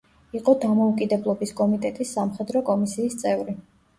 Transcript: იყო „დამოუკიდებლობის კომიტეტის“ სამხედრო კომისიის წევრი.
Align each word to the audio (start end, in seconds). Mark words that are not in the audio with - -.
იყო 0.37 0.53
„დამოუკიდებლობის 0.61 1.51
კომიტეტის“ 1.59 2.13
სამხედრო 2.19 2.65
კომისიის 2.71 3.21
წევრი. 3.25 3.55